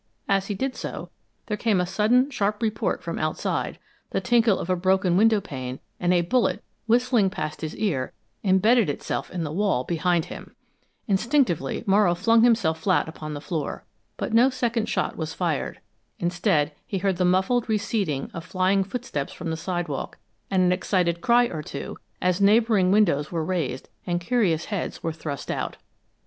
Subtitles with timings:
[0.27, 1.11] As he did so,
[1.45, 3.77] there came a sudden sharp report from outside,
[4.09, 8.11] the tinkle of a broken window pane, and a bullet, whistling past his ear,
[8.43, 10.55] embedded itself in the wall behind him!
[11.07, 13.85] Instinctively Morrow flung himself flat upon the floor,
[14.17, 15.79] but no second shot was fired.
[16.17, 20.17] Instead, he heard the muffled receding of flying footsteps from the sidewalk,
[20.49, 25.13] and an excited cry or two as neighboring windows were raised and curious heads were
[25.13, 25.77] thrust out.